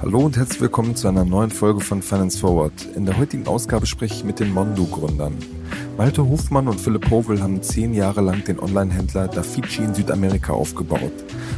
[0.00, 2.72] Hallo und herzlich willkommen zu einer neuen Folge von Finance Forward.
[2.94, 5.34] In der heutigen Ausgabe spreche ich mit den Mondo-Gründern.
[5.96, 11.12] Malte Hofmann und Philipp Hovel haben zehn Jahre lang den Online-Händler Dafici in Südamerika aufgebaut.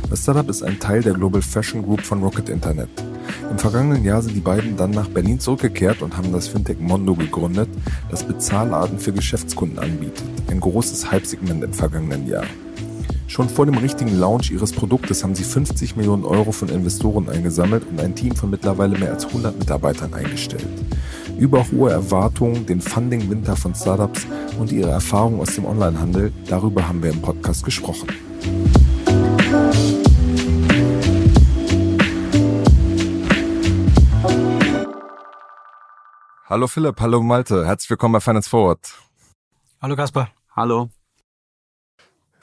[0.09, 2.89] Das Startup ist ein Teil der Global Fashion Group von Rocket Internet.
[3.51, 7.15] Im vergangenen Jahr sind die beiden dann nach Berlin zurückgekehrt und haben das Fintech Mondo
[7.15, 7.69] gegründet,
[8.11, 10.25] das Bezahlarten für Geschäftskunden anbietet.
[10.51, 12.47] Ein großes Hype-Segment im vergangenen Jahr.
[13.31, 17.87] Schon vor dem richtigen Launch ihres Produktes haben sie 50 Millionen Euro von Investoren eingesammelt
[17.89, 20.67] und ein Team von mittlerweile mehr als 100 Mitarbeitern eingestellt.
[21.39, 24.27] Über hohe Erwartungen, den Funding-Winter von Startups
[24.59, 28.09] und ihre Erfahrungen aus dem Onlinehandel, darüber haben wir im Podcast gesprochen.
[36.47, 38.81] Hallo Philipp, hallo Malte, herzlich willkommen bei Finance Forward.
[39.81, 40.31] Hallo Kasper.
[40.57, 40.91] Hallo.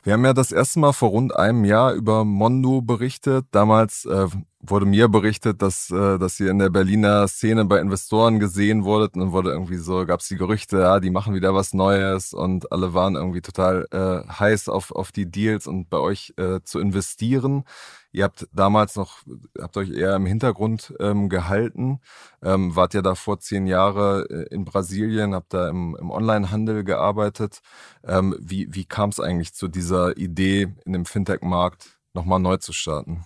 [0.07, 3.45] Wir haben ja das erste Mal vor rund einem Jahr über Mondo berichtet.
[3.51, 4.27] Damals äh,
[4.69, 9.15] wurde mir berichtet, dass, äh, dass ihr in der Berliner Szene bei Investoren gesehen wurdet
[9.15, 12.33] und dann wurde irgendwie so, gab es die Gerüchte, ja, die machen wieder was Neues
[12.33, 16.61] und alle waren irgendwie total äh, heiß auf, auf die Deals und bei euch äh,
[16.63, 17.63] zu investieren.
[18.11, 19.19] Ihr habt damals noch,
[19.59, 21.99] habt euch eher im Hintergrund ähm, gehalten,
[22.41, 26.83] ähm, wart ja da vor zehn Jahre äh, in Brasilien, habt da im, im Onlinehandel
[26.83, 27.59] gearbeitet.
[28.03, 32.73] Ähm, wie wie kam es eigentlich zu dieser Idee, in dem Fintech-Markt nochmal neu zu
[32.73, 33.25] starten?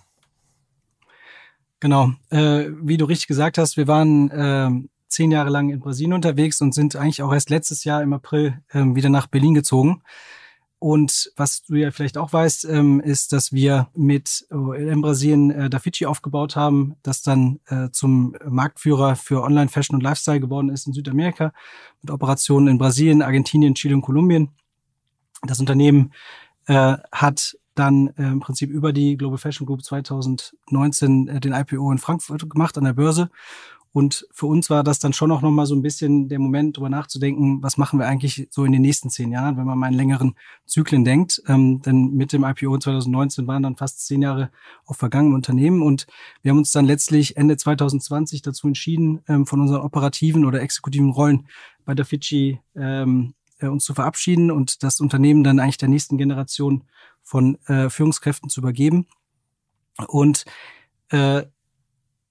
[1.82, 4.70] Genau, äh, wie du richtig gesagt hast, wir waren äh,
[5.08, 8.62] zehn Jahre lang in Brasilien unterwegs und sind eigentlich auch erst letztes Jahr im April
[8.68, 10.00] äh, wieder nach Berlin gezogen.
[10.78, 15.50] Und was du ja vielleicht auch weißt, ähm, ist, dass wir mit äh, in Brasilien
[15.50, 20.86] äh, Dafici aufgebaut haben, das dann äh, zum Marktführer für Online-Fashion und Lifestyle geworden ist
[20.86, 21.52] in Südamerika,
[22.00, 24.50] mit Operationen in Brasilien, Argentinien, Chile und Kolumbien.
[25.44, 26.12] Das Unternehmen
[26.66, 31.90] äh, hat dann äh, im Prinzip über die Global Fashion Group 2019 äh, den IPO
[31.92, 33.30] in Frankfurt gemacht an der Börse
[33.92, 36.88] und für uns war das dann schon auch nochmal so ein bisschen der Moment, darüber
[36.88, 39.98] nachzudenken, was machen wir eigentlich so in den nächsten zehn Jahren, wenn man mal in
[39.98, 40.34] längeren
[40.64, 41.42] Zyklen denkt.
[41.46, 44.50] Ähm, denn mit dem IPO 2019 waren dann fast zehn Jahre
[44.86, 45.82] auf vergangenen Unternehmen.
[45.82, 46.06] Und
[46.40, 51.10] wir haben uns dann letztlich Ende 2020 dazu entschieden, ähm, von unseren operativen oder exekutiven
[51.10, 51.46] Rollen
[51.84, 56.18] bei der Fidschi ähm, äh, uns zu verabschieden und das Unternehmen dann eigentlich der nächsten
[56.18, 56.84] Generation
[57.22, 59.06] von äh, Führungskräften zu übergeben.
[60.08, 60.44] Und
[61.10, 61.44] äh,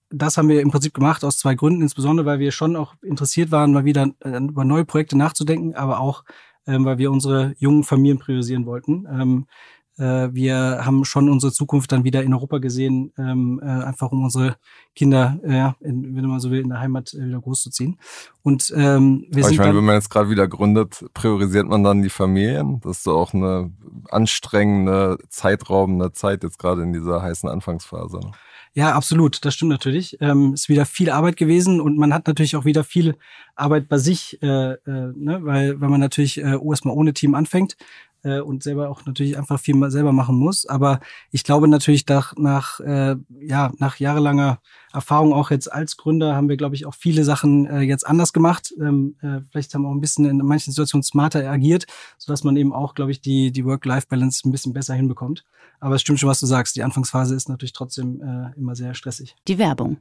[0.10, 3.52] das haben wir im Prinzip gemacht aus zwei Gründen, insbesondere weil wir schon auch interessiert
[3.52, 6.24] waren, mal wieder äh, über neue Projekte nachzudenken, aber auch,
[6.68, 9.08] ähm, weil wir unsere jungen Familien priorisieren wollten.
[9.10, 14.12] Ähm, äh, wir haben schon unsere Zukunft dann wieder in Europa gesehen, ähm, äh, einfach
[14.12, 14.58] um unsere
[14.96, 17.98] Kinder, äh, in, wenn man so will, in der Heimat äh, wieder großzuziehen.
[18.42, 21.84] Und ähm, wir aber sind ich meine, wenn man jetzt gerade wieder gründet, priorisiert man
[21.84, 22.82] dann die Familien.
[22.82, 23.72] Das ist so auch eine
[24.10, 28.20] anstrengende, zeitraubende Zeit jetzt gerade in dieser heißen Anfangsphase.
[28.20, 28.32] Ne?
[28.74, 29.44] Ja, absolut.
[29.44, 30.18] Das stimmt natürlich.
[30.22, 33.16] Ähm, ist wieder viel Arbeit gewesen und man hat natürlich auch wieder viel
[33.56, 35.40] Arbeit bei sich, äh, äh, ne?
[35.42, 37.76] weil, weil man natürlich äh, erstmal ohne Team anfängt
[38.24, 40.66] äh, und selber auch natürlich einfach viel mal selber machen muss.
[40.66, 41.00] Aber
[41.32, 44.60] ich glaube natürlich nach, nach, äh, ja, nach jahrelanger
[44.94, 48.34] Erfahrung auch jetzt als Gründer haben wir, glaube ich, auch viele Sachen äh, jetzt anders
[48.34, 48.74] gemacht.
[48.80, 51.86] Ähm, äh, vielleicht haben wir auch ein bisschen in manchen Situationen smarter agiert,
[52.18, 55.44] sodass man eben auch, glaube ich, die, die Work-Life-Balance ein bisschen besser hinbekommt.
[55.80, 56.76] Aber es stimmt schon, was du sagst.
[56.76, 59.36] Die Anfangsphase ist natürlich trotzdem äh, immer sehr stressig.
[59.48, 59.98] Die Werbung.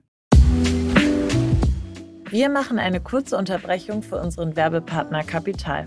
[2.31, 5.87] Wir machen eine kurze Unterbrechung für unseren Werbepartner Kapital.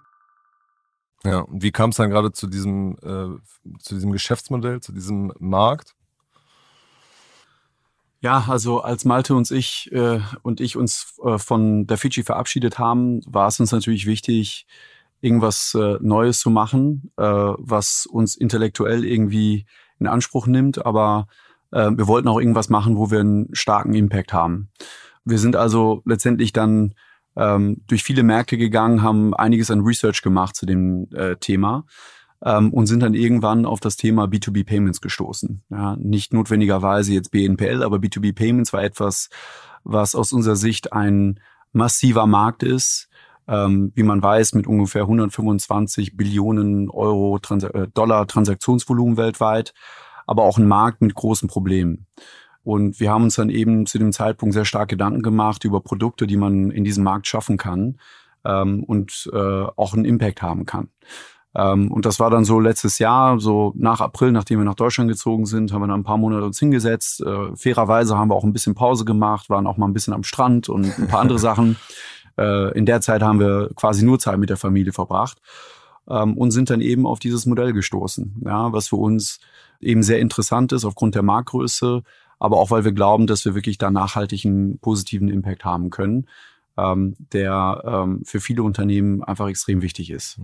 [1.23, 5.31] Ja, und wie kam es dann gerade zu diesem, äh, zu diesem Geschäftsmodell, zu diesem
[5.39, 5.95] Markt?
[8.21, 12.77] Ja, also als Malte und ich äh, und ich uns äh, von der Fidschi verabschiedet
[12.77, 14.67] haben, war es uns natürlich wichtig,
[15.21, 19.65] irgendwas äh, Neues zu machen, äh, was uns intellektuell irgendwie
[19.99, 21.27] in Anspruch nimmt, aber
[21.71, 24.69] äh, wir wollten auch irgendwas machen, wo wir einen starken Impact haben.
[25.25, 26.95] Wir sind also letztendlich dann
[27.35, 31.85] ähm, durch viele Märkte gegangen, haben einiges an Research gemacht zu dem äh, Thema
[32.43, 35.63] ähm, und sind dann irgendwann auf das Thema B2B Payments gestoßen.
[35.69, 39.29] Ja, nicht notwendigerweise jetzt BNPL, aber B2B Payments war etwas,
[39.83, 41.39] was aus unserer Sicht ein
[41.71, 43.09] massiver Markt ist,
[43.47, 49.73] ähm, wie man weiß, mit ungefähr 125 Billionen Euro Trans äh, Dollar Transaktionsvolumen weltweit,
[50.27, 52.07] aber auch ein Markt mit großen Problemen.
[52.63, 56.27] Und wir haben uns dann eben zu dem Zeitpunkt sehr stark Gedanken gemacht über Produkte,
[56.27, 57.97] die man in diesem Markt schaffen kann
[58.45, 60.89] ähm, und äh, auch einen Impact haben kann.
[61.53, 65.09] Ähm, und das war dann so letztes Jahr, so nach April, nachdem wir nach Deutschland
[65.09, 67.21] gezogen sind, haben wir dann ein paar Monate uns hingesetzt.
[67.21, 70.23] Äh, fairerweise haben wir auch ein bisschen Pause gemacht, waren auch mal ein bisschen am
[70.23, 71.77] Strand und ein paar andere Sachen.
[72.37, 75.41] Äh, in der Zeit haben wir quasi nur Zeit mit der Familie verbracht
[76.09, 79.39] ähm, und sind dann eben auf dieses Modell gestoßen, ja, was für uns
[79.81, 82.03] eben sehr interessant ist aufgrund der Marktgröße,
[82.41, 86.27] aber auch weil wir glauben, dass wir wirklich da nachhaltigen positiven Impact haben können
[86.77, 90.39] ähm, der ähm, für viele Unternehmen einfach extrem wichtig ist.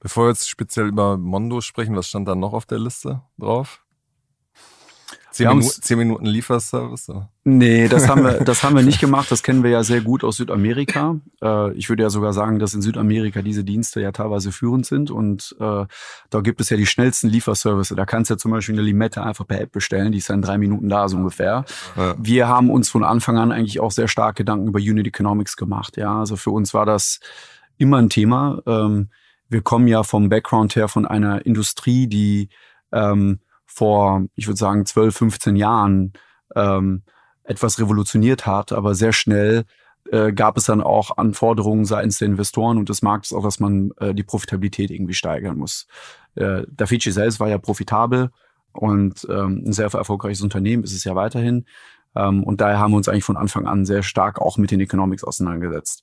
[0.00, 3.83] Bevor wir jetzt speziell über Mondo sprechen, was stand da noch auf der Liste drauf?
[5.34, 7.10] Zehn, Minu zehn Minuten Lieferservice?
[7.42, 9.32] Nee, das haben wir, das haben wir nicht gemacht.
[9.32, 11.16] Das kennen wir ja sehr gut aus Südamerika.
[11.42, 15.10] Äh, ich würde ja sogar sagen, dass in Südamerika diese Dienste ja teilweise führend sind
[15.10, 15.86] und äh,
[16.30, 17.94] da gibt es ja die schnellsten Lieferservice.
[17.96, 20.36] Da kannst du ja zum Beispiel eine Limette einfach per App bestellen, die ist dann
[20.36, 21.64] in drei Minuten da so ungefähr.
[21.96, 22.14] Ja.
[22.16, 25.96] Wir haben uns von Anfang an eigentlich auch sehr stark Gedanken über Unit Economics gemacht.
[25.96, 27.18] Ja, also für uns war das
[27.76, 28.62] immer ein Thema.
[28.66, 29.10] Ähm,
[29.48, 32.50] wir kommen ja vom Background her von einer Industrie, die
[32.92, 33.40] ähm,
[33.74, 36.12] vor, ich würde sagen, 12, 15 Jahren
[36.54, 37.02] ähm,
[37.42, 39.64] etwas revolutioniert hat, aber sehr schnell
[40.10, 43.90] äh, gab es dann auch Anforderungen seitens der Investoren und des Marktes auch, dass man
[43.98, 45.86] äh, die Profitabilität irgendwie steigern muss.
[46.34, 48.30] Äh, Dafici selbst war ja profitabel
[48.72, 51.64] und ähm, ein sehr erfolgreiches Unternehmen ist es ja weiterhin.
[52.14, 54.80] Ähm, und daher haben wir uns eigentlich von Anfang an sehr stark auch mit den
[54.80, 56.02] Economics auseinandergesetzt.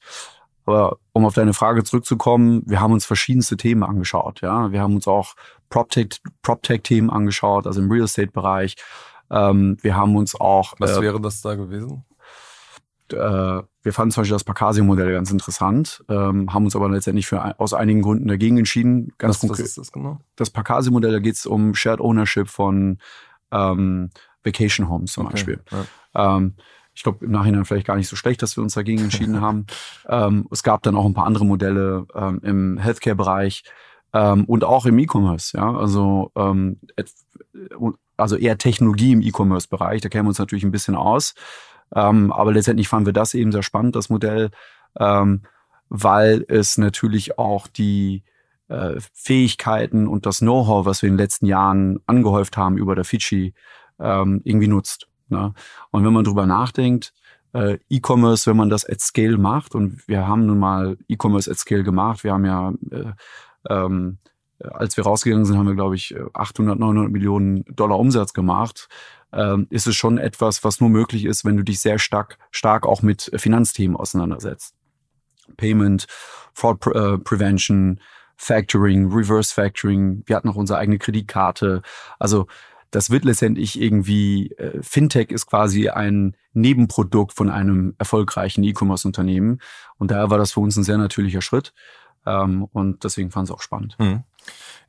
[0.65, 4.41] Aber um auf deine Frage zurückzukommen, wir haben uns verschiedenste Themen angeschaut.
[4.41, 5.35] Ja, wir haben uns auch
[5.69, 8.75] PropTech-Themen Prop angeschaut, also im Real Estate-Bereich.
[9.29, 10.73] Ähm, wir haben uns auch.
[10.79, 12.05] Was äh, wäre das da gewesen?
[13.11, 17.59] Äh, wir fanden zum Beispiel das Pacasio-Modell ganz interessant, ähm, haben uns aber letztendlich für,
[17.59, 19.11] aus einigen Gründen dagegen entschieden.
[19.17, 19.63] Ganz was, konkret.
[19.63, 20.19] Was ist das genau?
[20.35, 22.99] Das Pacasio-Modell, da geht es um Shared Ownership von
[23.51, 24.11] ähm,
[24.43, 25.63] Vacation Homes zum okay, Beispiel.
[25.71, 26.37] Ja.
[26.37, 26.55] Ähm,
[26.93, 29.65] ich glaube im Nachhinein vielleicht gar nicht so schlecht, dass wir uns dagegen entschieden haben.
[30.07, 33.63] Ähm, es gab dann auch ein paar andere Modelle ähm, im Healthcare-Bereich
[34.13, 35.55] ähm, und auch im E-Commerce.
[35.55, 36.79] Ja, also ähm,
[38.17, 40.01] also eher Technologie im E-Commerce-Bereich.
[40.01, 41.33] Da kennen wir uns natürlich ein bisschen aus.
[41.93, 44.49] Ähm, aber letztendlich fanden wir das eben sehr spannend, das Modell,
[44.97, 45.43] ähm,
[45.87, 48.23] weil es natürlich auch die
[48.67, 53.05] äh, Fähigkeiten und das Know-how, was wir in den letzten Jahren angehäuft haben über der
[53.05, 53.53] Fidschi,
[53.99, 55.10] irgendwie nutzt.
[55.31, 55.53] Ne?
[55.91, 57.13] Und wenn man drüber nachdenkt,
[57.53, 61.57] äh, E-Commerce, wenn man das at Scale macht, und wir haben nun mal E-Commerce at
[61.57, 63.11] Scale gemacht, wir haben ja, äh,
[63.69, 64.17] ähm,
[64.59, 68.87] als wir rausgegangen sind, haben wir, glaube ich, 800, 900 Millionen Dollar Umsatz gemacht.
[69.33, 72.85] Ähm, ist es schon etwas, was nur möglich ist, wenn du dich sehr stark, stark
[72.85, 74.75] auch mit Finanzthemen auseinandersetzt.
[75.57, 76.05] Payment,
[76.53, 77.99] Fraud Pre äh, Prevention,
[78.35, 80.23] Factoring, Reverse Factoring.
[80.25, 81.81] Wir hatten auch unsere eigene Kreditkarte.
[82.19, 82.47] Also
[82.91, 89.61] das wird letztendlich irgendwie, äh, Fintech ist quasi ein Nebenprodukt von einem erfolgreichen E-Commerce-Unternehmen.
[89.97, 91.73] Und daher war das für uns ein sehr natürlicher Schritt.
[92.25, 93.97] Ähm, und deswegen fand es auch spannend.
[93.97, 94.23] Hm.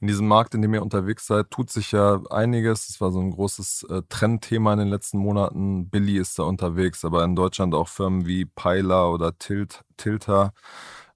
[0.00, 2.88] In diesem Markt, in dem ihr unterwegs seid, tut sich ja einiges.
[2.88, 5.88] Das war so ein großes äh, Trendthema in den letzten Monaten.
[5.88, 10.52] Billy ist da unterwegs, aber in Deutschland auch Firmen wie Peiler oder Tilt, Tilter.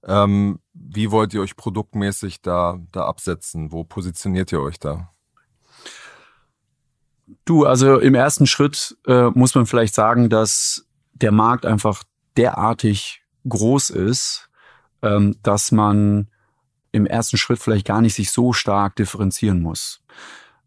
[0.05, 3.73] Ähm, wie wollt ihr euch produktmäßig da, da absetzen?
[3.73, 5.11] Wo positioniert ihr euch da?
[7.45, 12.03] Du, also im ersten Schritt äh, muss man vielleicht sagen, dass der Markt einfach
[12.37, 14.49] derartig groß ist,
[15.01, 16.29] ähm, dass man
[16.91, 20.01] im ersten Schritt vielleicht gar nicht sich so stark differenzieren muss.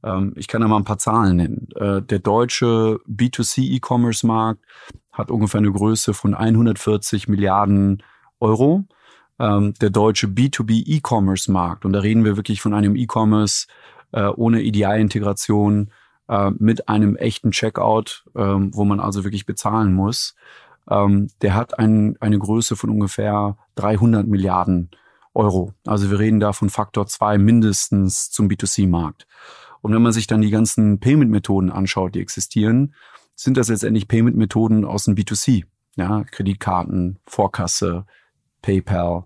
[0.03, 1.69] Ähm, ich kann da mal ein paar Zahlen nennen.
[1.77, 4.65] Äh, der deutsche B2C E-Commerce Markt
[5.13, 8.03] hat ungefähr eine Größe von 140 Milliarden
[8.39, 8.85] Euro.
[9.39, 13.67] Ähm, der deutsche B2B E-Commerce Markt, und da reden wir wirklich von einem E-Commerce
[14.13, 15.91] äh, ohne Idealintegration,
[16.31, 20.37] äh, mit einem echten Checkout, ähm, wo man also wirklich bezahlen muss,
[20.89, 24.91] ähm, der hat ein, eine Größe von ungefähr 300 Milliarden
[25.35, 25.75] Euro.
[25.85, 29.27] Also wir reden da von Faktor 2 mindestens zum B2C-Markt.
[29.81, 32.95] Und wenn man sich dann die ganzen Payment-Methoden anschaut, die existieren,
[33.35, 35.65] sind das letztendlich Payment-Methoden aus dem B2C.
[35.97, 38.07] Ja, Kreditkarten, Vorkasse,
[38.63, 39.25] PayPal.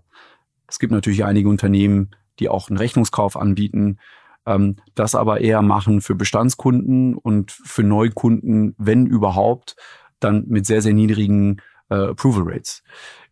[0.67, 3.99] Es gibt natürlich einige Unternehmen, die auch einen Rechnungskauf anbieten
[4.45, 9.75] ähm, das aber eher machen für Bestandskunden und für Neukunden, wenn überhaupt,
[10.19, 12.83] dann mit sehr, sehr niedrigen äh, Approval Rates.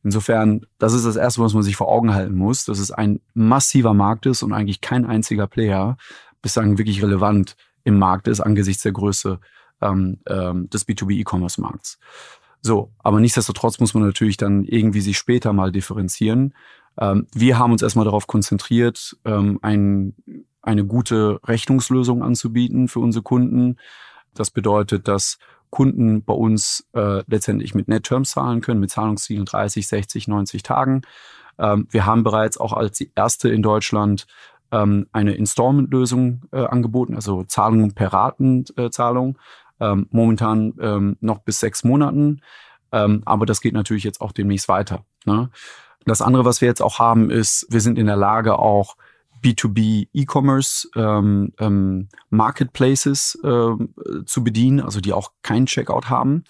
[0.03, 3.21] Insofern, das ist das Erste, was man sich vor Augen halten muss, dass es ein
[3.33, 5.97] massiver Markt ist und eigentlich kein einziger Player
[6.41, 9.39] bislang wirklich relevant im Markt ist angesichts der Größe
[9.81, 11.99] ähm, ähm, des B2B E-Commerce Markts.
[12.61, 16.53] So, aber nichtsdestotrotz muss man natürlich dann irgendwie sich später mal differenzieren.
[16.97, 20.15] Ähm, wir haben uns erstmal darauf konzentriert, ähm, ein,
[20.63, 23.77] eine gute Rechnungslösung anzubieten für unsere Kunden.
[24.33, 25.37] Das bedeutet, dass
[25.69, 31.01] Kunden bei uns äh, letztendlich mit Net-Terms zahlen können, mit Zahlungszielen 30, 60, 90 Tagen.
[31.57, 34.25] Ähm, wir haben bereits auch als die erste in Deutschland
[34.71, 39.37] ähm, eine Installment-Lösung äh, angeboten, also Zahlungen per Ratenzahlung.
[39.79, 42.41] Ähm, momentan ähm, noch bis sechs Monaten.
[42.91, 45.03] Ähm, aber das geht natürlich jetzt auch demnächst weiter.
[45.25, 45.49] Ne?
[46.05, 48.95] Das andere, was wir jetzt auch haben, ist, wir sind in der Lage, auch
[49.43, 53.93] B2B E-Commerce ähm, ähm, Marketplaces ähm,
[54.25, 56.43] zu bedienen, also die auch keinen Checkout haben.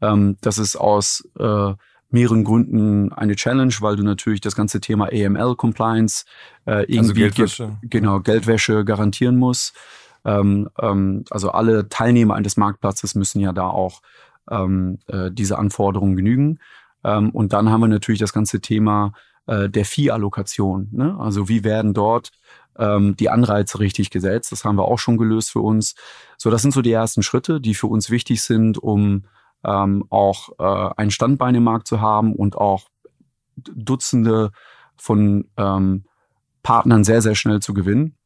[0.00, 1.72] Ähm, das ist aus äh,
[2.10, 6.24] mehreren Gründen eine Challenge, weil du natürlich das ganze Thema AML Compliance
[6.64, 7.78] äh, also irgendwie also Geldwäsche.
[7.82, 9.74] genau Geldwäsche garantieren musst.
[10.24, 14.00] Ähm, ähm, also alle Teilnehmer eines Marktplatzes müssen ja da auch
[14.50, 16.58] ähm, äh, diese Anforderungen genügen.
[17.02, 19.12] Ähm, und dann haben wir natürlich das ganze Thema
[19.46, 20.88] äh, der Viehallokation.
[20.92, 21.16] Ne?
[21.18, 22.30] Also wie werden dort
[22.78, 24.52] ähm, die Anreize richtig gesetzt?
[24.52, 25.94] Das haben wir auch schon gelöst für uns.
[26.38, 29.24] So, das sind so die ersten Schritte, die für uns wichtig sind, um
[29.64, 32.88] ähm, auch äh, ein Standbein im Markt zu haben und auch
[33.56, 34.50] Dutzende
[34.96, 36.04] von ähm,
[36.62, 38.16] Partnern sehr, sehr schnell zu gewinnen.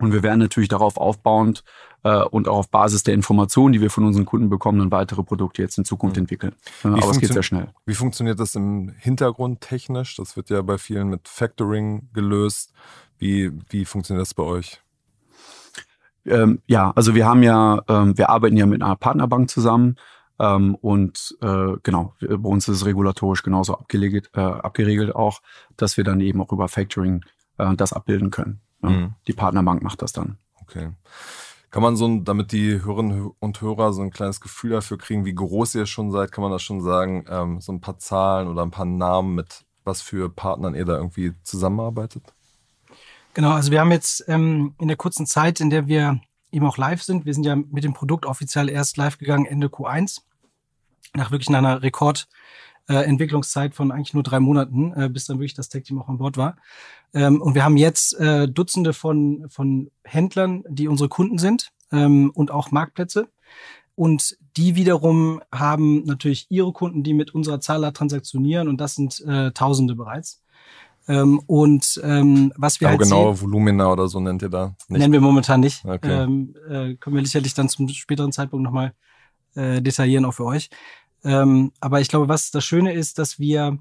[0.00, 1.64] Und wir werden natürlich darauf aufbauend
[2.04, 5.22] äh, und auch auf Basis der Informationen, die wir von unseren Kunden bekommen, dann weitere
[5.22, 6.22] Produkte jetzt in Zukunft mhm.
[6.22, 6.54] entwickeln.
[6.82, 7.68] Wie Aber es geht sehr schnell.
[7.86, 10.16] Wie funktioniert das im Hintergrund technisch?
[10.16, 12.72] Das wird ja bei vielen mit Factoring gelöst.
[13.18, 14.80] Wie, wie funktioniert das bei euch?
[16.24, 19.96] Ähm, ja, also wir haben ja, ähm, wir arbeiten ja mit einer Partnerbank zusammen.
[20.38, 25.40] Ähm, und äh, genau, bei uns ist es regulatorisch genauso abgelegt, äh, abgeregelt auch,
[25.76, 27.24] dass wir dann eben auch über Factoring
[27.58, 28.60] äh, das abbilden können.
[28.82, 29.14] Ja, mhm.
[29.26, 30.38] Die Partnerbank macht das dann.
[30.62, 30.90] Okay.
[31.70, 35.34] Kann man so, damit die Hörerinnen und Hörer so ein kleines Gefühl dafür kriegen, wie
[35.34, 38.62] groß ihr schon seid, kann man das schon sagen, ähm, so ein paar Zahlen oder
[38.62, 42.22] ein paar Namen mit was für Partnern ihr da irgendwie zusammenarbeitet?
[43.34, 46.20] Genau, also wir haben jetzt ähm, in der kurzen Zeit, in der wir
[46.50, 49.68] eben auch live sind, wir sind ja mit dem Produkt offiziell erst live gegangen Ende
[49.68, 50.22] Q1,
[51.14, 52.28] nach wirklich einer Rekord-
[52.88, 56.18] äh, Entwicklungszeit von eigentlich nur drei Monaten, äh, bis dann wirklich das Tech-Team auch an
[56.18, 56.56] Bord war.
[57.14, 62.30] Ähm, und wir haben jetzt äh, Dutzende von, von Händlern, die unsere Kunden sind ähm,
[62.34, 63.28] und auch Marktplätze.
[63.94, 69.20] Und die wiederum haben natürlich ihre Kunden, die mit unserer Zahler transaktionieren und das sind
[69.26, 70.42] äh, Tausende bereits.
[71.08, 74.76] Ähm, und ähm, was wir Aber halt genaue sehen, Volumina oder so nennt ihr da
[74.88, 75.00] nicht?
[75.00, 75.84] Nennen wir momentan nicht.
[75.84, 76.22] Okay.
[76.22, 78.92] Ähm, äh, können wir sicherlich dann zum späteren Zeitpunkt nochmal
[79.54, 80.68] äh, detaillieren, auch für euch.
[81.24, 83.78] Ähm, aber ich glaube, was das Schöne ist, dass wir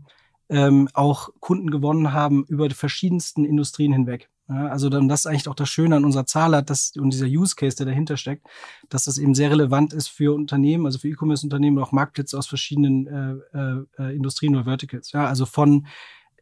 [0.49, 4.29] ähm, auch Kunden gewonnen haben über die verschiedensten Industrien hinweg.
[4.49, 7.11] Ja, also dann das ist eigentlich auch das Schöne an unserer Zahl hat, dass und
[7.11, 8.47] dieser Use Case, der dahinter steckt,
[8.87, 13.07] dass das eben sehr relevant ist für Unternehmen, also für E-Commerce-Unternehmen, auch Marktplätze aus verschiedenen
[13.07, 15.11] äh, äh, äh, Industrien oder Verticals.
[15.11, 15.87] Ja, also von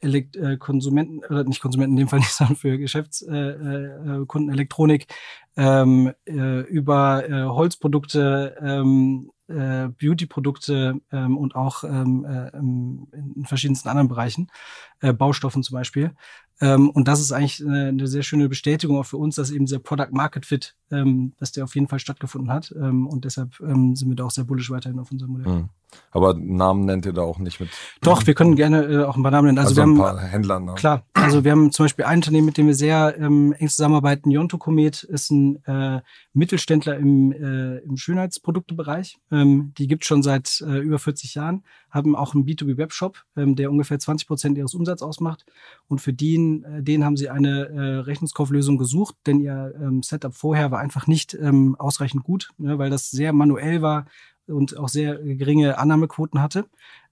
[0.01, 4.53] Elekt äh, Konsumenten, oder nicht Konsumenten in dem Fall nicht, sondern für Geschäftskunden äh, äh,
[4.53, 5.07] Elektronik,
[5.57, 14.07] ähm, äh, über Holzprodukte, ähm, äh, Beauty-Produkte ähm, und auch ähm, äh, in verschiedensten anderen
[14.07, 14.47] Bereichen,
[15.01, 16.11] äh, Baustoffen zum Beispiel.
[16.61, 19.65] Ähm, und das ist eigentlich eine, eine, sehr schöne Bestätigung auch für uns, dass eben
[19.65, 22.73] dieser Product Market Fit, ähm, dass der auf jeden Fall stattgefunden hat.
[22.79, 25.53] Ähm, und deshalb ähm, sind wir da auch sehr bullish weiterhin auf unserem Modell.
[25.53, 25.69] Mhm.
[26.11, 27.69] Aber Namen nennt ihr da auch nicht mit?
[28.01, 29.57] Doch, wir können gerne äh, auch ein paar Namen nennen.
[29.57, 30.59] Also, also wir ein haben, paar Händler.
[30.61, 30.73] Ne?
[30.75, 34.31] Klar, also wir haben zum Beispiel ein Unternehmen, mit dem wir sehr eng zusammenarbeiten.
[34.31, 36.01] Yonto Comet ist ein äh,
[36.33, 39.17] Mittelständler im, im Schönheitsproduktebereich.
[39.35, 43.69] Ähm, die gibt schon seit äh, über 40 Jahren, haben auch einen B2B-Webshop, ähm, der
[43.69, 45.45] ungefähr 20 Prozent ihres Umsatzes ausmacht.
[45.87, 50.33] Und für den, äh, den haben sie eine äh, Rechnungskauflösung gesucht, denn ihr ähm, Setup
[50.33, 54.05] vorher war einfach nicht ähm, ausreichend gut, ne, weil das sehr manuell war
[54.47, 56.65] und auch sehr geringe Annahmequoten hatte.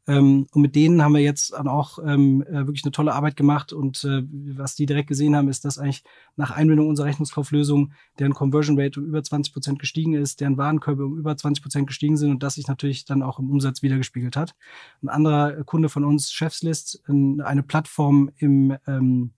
[0.08, 3.74] Ähm, und mit denen haben wir jetzt auch ähm, äh, wirklich eine tolle Arbeit gemacht.
[3.74, 4.24] Und äh,
[4.58, 6.04] was die direkt gesehen haben, ist, dass eigentlich
[6.36, 11.06] nach Einbindung unserer Rechnungskauflösung deren Conversion Rate um über 20 Prozent gestiegen ist, deren Warenkörbe
[11.06, 14.36] um über 20 Prozent gestiegen sind und das sich natürlich dann auch im Umsatz wiedergespiegelt
[14.36, 14.56] hat.
[15.02, 19.32] Ein anderer Kunde von uns, Chefslist, eine Plattform im ähm,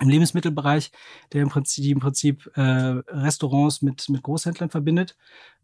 [0.00, 0.90] im Lebensmittelbereich,
[1.32, 5.16] der im Prinzip, die im Prinzip äh, Restaurants mit, mit Großhändlern verbindet.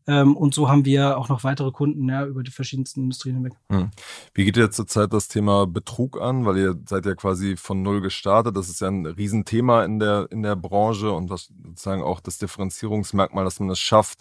[0.06, 3.52] Ähm, und so haben wir auch noch weitere Kunden ja, über die verschiedensten Industrien hinweg.
[3.70, 3.90] Hm.
[4.34, 6.46] Wie geht ihr zurzeit das Thema Betrug an?
[6.46, 8.56] Weil ihr seid ja quasi von null gestartet.
[8.56, 12.38] Das ist ja ein Riesenthema in der, in der Branche und was sozusagen auch das
[12.38, 14.20] Differenzierungsmerkmal, dass man es schafft,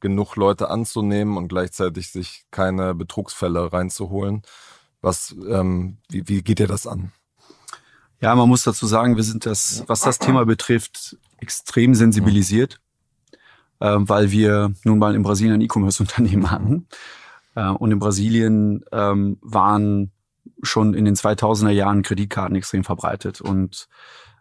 [0.00, 4.42] genug Leute anzunehmen und gleichzeitig sich keine Betrugsfälle reinzuholen.
[5.00, 7.12] Was, ähm, wie, wie geht ihr das an?
[8.24, 12.80] Ja, man muss dazu sagen, wir sind das, was das Thema betrifft, extrem sensibilisiert,
[13.80, 16.88] äh, weil wir nun mal in Brasilien ein E-Commerce-Unternehmen hatten.
[17.54, 20.10] Äh, und in Brasilien ähm, waren
[20.62, 23.42] schon in den 2000er Jahren Kreditkarten extrem verbreitet.
[23.42, 23.88] Und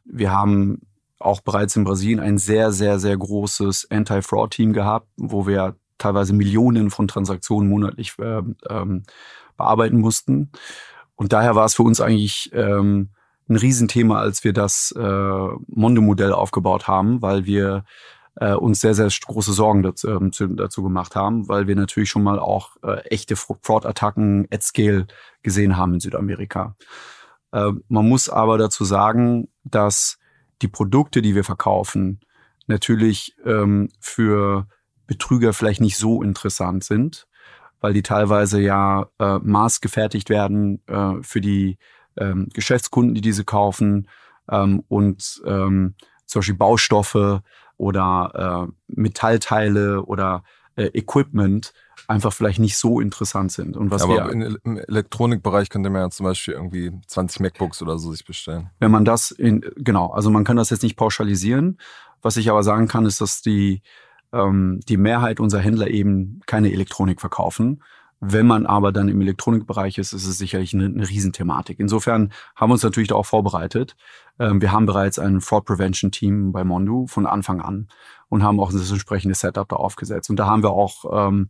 [0.06, 0.84] wir haben
[1.20, 6.90] auch bereits in Brasilien ein sehr, sehr, sehr großes Anti-Fraud-Team gehabt, wo wir teilweise Millionen
[6.90, 9.04] von Transaktionen monatlich äh, ähm,
[9.58, 10.54] bearbeiten mussten.
[11.16, 13.10] Und daher war es für uns eigentlich ähm,
[13.50, 17.84] ein Riesenthema, als wir das äh, Mondo-Modell aufgebaut haben, weil wir
[18.36, 22.24] äh, uns sehr, sehr große Sorgen dazu, äh, dazu gemacht haben, weil wir natürlich schon
[22.24, 25.08] mal auch äh, echte Fraud-Attacken at Scale
[25.44, 26.76] gesehen haben in Südamerika.
[27.52, 30.18] Äh, man muss aber dazu sagen, dass
[30.62, 32.22] die Produkte, die wir verkaufen,
[32.68, 34.68] natürlich ähm, für
[35.06, 37.28] Betrüger vielleicht nicht so interessant sind,
[37.82, 41.78] weil die teilweise ja äh, maßgefertigt werden äh, für die
[42.18, 44.08] ähm, Geschäftskunden, die diese kaufen
[44.50, 47.42] ähm, und ähm, zum Beispiel Baustoffe
[47.78, 50.44] oder äh, Metallteile oder
[50.76, 51.74] äh, Equipment
[52.08, 53.78] einfach vielleicht nicht so interessant sind.
[53.78, 57.82] Und was Aber wir, in, im Elektronikbereich könnte man ja zum Beispiel irgendwie 20 MacBooks
[57.82, 58.70] oder so sich bestellen.
[58.80, 61.80] Wenn man das in, genau, also man kann das jetzt nicht pauschalisieren.
[62.22, 63.82] Was ich aber sagen kann, ist, dass die,
[64.32, 67.84] ähm, die Mehrheit unserer Händler eben keine Elektronik verkaufen,
[68.26, 71.80] wenn man aber dann im Elektronikbereich ist, ist es sicherlich eine, eine Riesenthematik.
[71.80, 73.96] Insofern haben wir uns natürlich darauf vorbereitet.
[74.40, 77.90] Ähm, wir haben bereits ein Fraud Prevention Team bei Mondu von Anfang an
[78.30, 80.30] und haben auch das entsprechende Setup da aufgesetzt.
[80.30, 81.50] Und da haben wir auch ähm,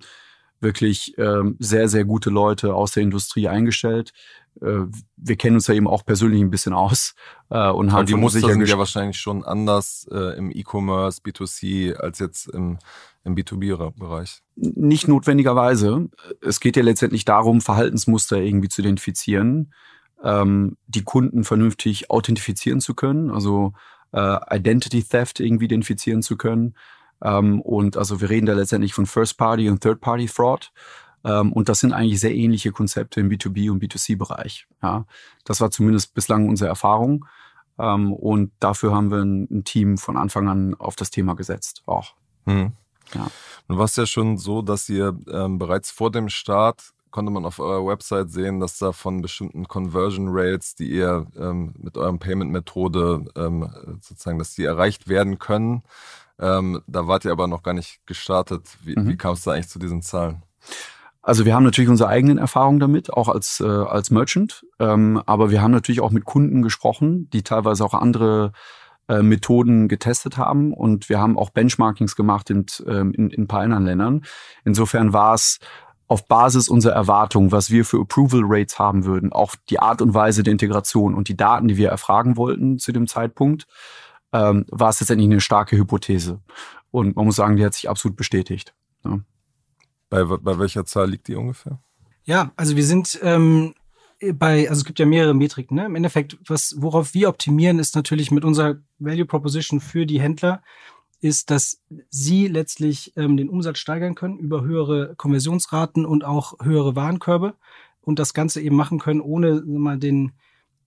[0.59, 4.11] wirklich ähm, sehr, sehr gute Leute aus der Industrie eingestellt.
[4.62, 4.86] Äh,
[5.17, 7.15] wir kennen uns ja eben auch persönlich ein bisschen aus
[7.50, 12.19] äh, und haben die Muster sind ja wahrscheinlich schon anders äh, im E-Commerce, B2C als
[12.19, 12.79] jetzt im
[13.24, 14.41] im B2B-Bereich?
[14.55, 16.10] Nicht notwendigerweise.
[16.41, 19.74] Es geht ja letztendlich darum, Verhaltensmuster irgendwie zu identifizieren,
[20.24, 23.73] ähm, die Kunden vernünftig authentifizieren zu können, also
[24.12, 26.75] äh, Identity Theft irgendwie identifizieren zu können.
[27.21, 30.71] Ähm, und also wir reden da letztendlich von First-Party und Third-Party-Fraud.
[30.71, 30.73] Ähm,
[31.23, 34.67] und das sind eigentlich sehr ähnliche Konzepte im B2B und B2C-Bereich.
[34.81, 35.05] Ja,
[35.45, 37.25] das war zumindest bislang unsere Erfahrung.
[37.79, 41.81] Ähm, und dafür haben wir ein, ein, Team von Anfang an auf das Thema gesetzt
[41.86, 42.13] auch.
[42.45, 42.73] Hm.
[43.13, 43.27] Ja.
[43.67, 47.45] Nun war es ja schon so, dass ihr ähm, bereits vor dem Start konnte man
[47.45, 52.17] auf eurer Website sehen, dass da von bestimmten Conversion Rates, die ihr ähm, mit eurem
[52.17, 53.69] Payment-Methode ähm,
[54.01, 55.83] sozusagen, dass die erreicht werden können.
[56.39, 58.67] Ähm, da wart ihr aber noch gar nicht gestartet.
[58.81, 59.09] Wie, mhm.
[59.09, 60.41] wie kam es da eigentlich zu diesen Zahlen?
[61.23, 64.65] Also wir haben natürlich unsere eigenen Erfahrungen damit, auch als, äh, als Merchant.
[64.79, 68.51] Ähm, aber wir haben natürlich auch mit Kunden gesprochen, die teilweise auch andere
[69.07, 73.47] äh, Methoden getestet haben und wir haben auch Benchmarkings gemacht in, ähm, in, in ein
[73.47, 74.25] paar anderen Ländern.
[74.65, 75.59] Insofern war es
[76.07, 80.13] auf Basis unserer Erwartungen, was wir für Approval Rates haben würden, auch die Art und
[80.13, 83.65] Weise der Integration und die Daten, die wir erfragen wollten zu dem Zeitpunkt,
[84.33, 86.41] ähm, war es letztendlich eine starke Hypothese.
[86.91, 88.73] Und man muss sagen, die hat sich absolut bestätigt.
[89.05, 89.19] Ja.
[90.13, 91.80] Bei, bei welcher Zahl liegt die ungefähr?
[92.23, 93.73] Ja, also wir sind ähm,
[94.36, 95.76] bei, also es gibt ja mehrere Metriken.
[95.76, 95.88] Ne?
[95.88, 100.62] Im Endeffekt, was, worauf wir optimieren, ist natürlich mit unserer Value Proposition für die Händler,
[101.19, 106.95] ist, dass sie letztlich ähm, den Umsatz steigern können über höhere Konversionsraten und auch höhere
[106.95, 107.56] Warenkörbe
[108.02, 110.34] und das Ganze eben machen können, ohne mal den,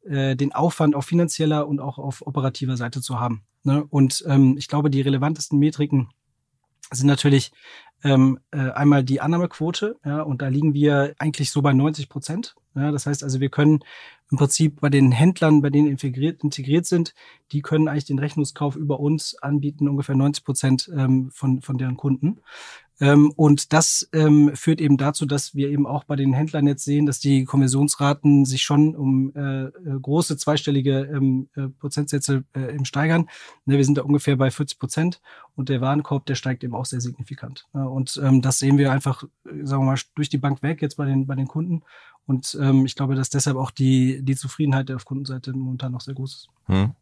[0.05, 3.43] äh, den Aufwand auf finanzieller und auch auf operativer Seite zu haben.
[3.65, 3.85] Ne?
[3.91, 6.11] Und ähm, ich glaube, die relevantesten Metriken
[6.91, 7.53] sind natürlich
[8.05, 12.55] ähm, äh, einmal die Annahmequote, ja, und da liegen wir eigentlich so bei 90 Prozent.
[12.75, 13.81] Ja, das heißt also, wir können
[14.31, 17.15] im Prinzip bei den Händlern, bei denen integriert, integriert sind,
[17.53, 21.97] die können eigentlich den Rechnungskauf über uns anbieten, ungefähr 90 Prozent ähm, von, von deren
[21.97, 22.41] Kunden.
[22.99, 26.85] Ähm, und das ähm, führt eben dazu, dass wir eben auch bei den Händlern jetzt
[26.85, 32.75] sehen, dass die Konversionsraten sich schon um äh, äh große zweistellige ähm, äh, Prozentsätze äh,
[32.75, 33.29] im steigern.
[33.67, 35.21] Ne, wir sind da ungefähr bei 40 Prozent
[35.57, 37.67] und der Warenkorb, der steigt eben auch sehr signifikant.
[37.75, 40.97] Ja, und ähm, das sehen wir einfach, sagen wir mal, durch die Bank weg jetzt
[40.97, 41.83] bei den, bei den Kunden.
[42.27, 46.15] Und ähm, ich glaube, dass deshalb auch die, die Zufriedenheit auf Kundenseite momentan noch sehr
[46.15, 46.49] groß ist.
[46.67, 46.93] Hm.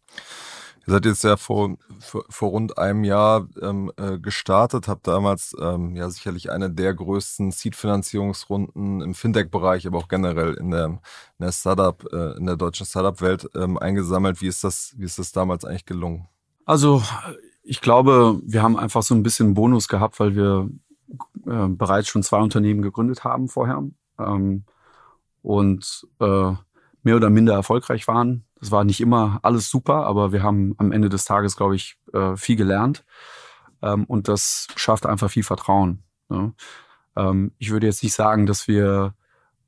[0.87, 5.57] Ihr seid jetzt ja vor, vor, vor rund einem Jahr ähm, äh, gestartet, habt damals
[5.59, 11.01] ähm, ja sicherlich eine der größten Seed-Finanzierungsrunden im Fintech-Bereich, aber auch generell in der, in
[11.41, 14.43] der Startup, äh, in der deutschen Startup-Welt ähm, eingesammelt.
[14.43, 16.29] Wie ist das, wie ist das damals eigentlich gelungen?
[16.67, 17.03] Also
[17.63, 20.69] ich glaube, wir haben einfach so ein bisschen Bonus gehabt, weil wir
[21.47, 23.83] äh, bereits schon zwei Unternehmen gegründet haben vorher
[24.19, 24.65] ähm,
[25.45, 26.53] und äh,
[27.03, 28.45] mehr oder minder erfolgreich waren.
[28.59, 31.99] Das war nicht immer alles super, aber wir haben am Ende des Tages, glaube ich,
[32.15, 33.05] äh, viel gelernt.
[33.83, 36.03] Ähm, und das schafft einfach viel Vertrauen.
[36.31, 36.53] Ja.
[37.17, 39.15] Ähm, ich würde jetzt nicht sagen, dass wir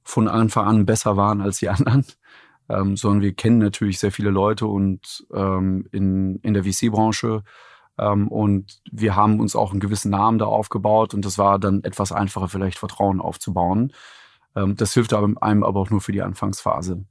[0.03, 2.07] von Anfang an besser waren als die anderen,
[2.71, 7.43] ähm, sondern wir kennen natürlich sehr viele Leute und ähm, in, in der VC-Branche
[7.99, 11.85] ähm, und wir haben uns auch einen gewissen Namen da aufgebaut und das war dann
[11.85, 13.93] etwas einfacher, vielleicht Vertrauen aufzubauen.
[14.57, 17.05] Ähm, das hilft einem aber auch nur für die Anfangsphase.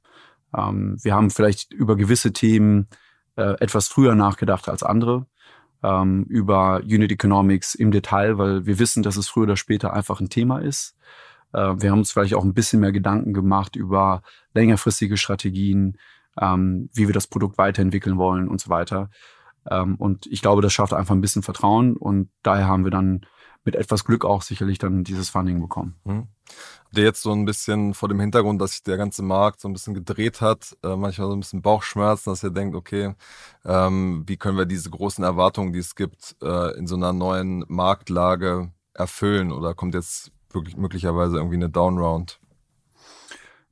[0.54, 2.88] Ähm, wir haben vielleicht über gewisse Themen
[3.36, 5.26] äh, etwas früher nachgedacht als andere
[5.82, 10.20] ähm, über Unit Economics im Detail, weil wir wissen, dass es früher oder später einfach
[10.20, 10.96] ein Thema ist.
[11.52, 15.98] Äh, wir haben uns vielleicht auch ein bisschen mehr Gedanken gemacht über längerfristige Strategien,
[16.38, 19.08] wie wir das Produkt weiterentwickeln wollen und so weiter.
[19.64, 23.24] Und ich glaube, das schafft einfach ein bisschen Vertrauen und daher haben wir dann
[23.66, 25.96] mit etwas Glück auch sicherlich dann dieses Funding bekommen.
[26.04, 26.28] Mhm.
[26.92, 29.72] Der jetzt so ein bisschen vor dem Hintergrund, dass sich der ganze Markt so ein
[29.72, 33.14] bisschen gedreht hat, äh, manchmal so ein bisschen Bauchschmerzen, dass ihr denkt, okay,
[33.64, 37.64] ähm, wie können wir diese großen Erwartungen, die es gibt, äh, in so einer neuen
[37.66, 39.50] Marktlage erfüllen?
[39.50, 42.38] Oder kommt jetzt wirklich möglicherweise irgendwie eine Downround?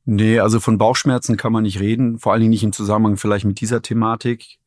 [0.04, 3.46] Nee, also von Bauchschmerzen kann man nicht reden, vor allen Dingen nicht im Zusammenhang vielleicht
[3.46, 4.58] mit dieser Thematik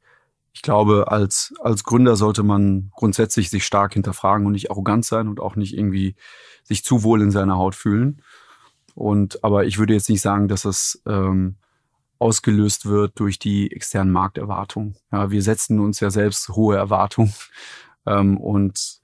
[0.57, 5.27] ich glaube, als, als Gründer sollte man grundsätzlich sich stark hinterfragen und nicht arrogant sein
[5.27, 6.15] und auch nicht irgendwie
[6.63, 8.23] sich zu wohl in seiner Haut fühlen.
[8.95, 11.57] Und aber ich würde jetzt nicht sagen, dass es ähm,
[12.17, 14.95] ausgelöst wird durch die externen Markterwartungen.
[15.11, 17.35] Ja, wir setzen uns ja selbst hohe Erwartungen
[18.07, 18.99] ähm, und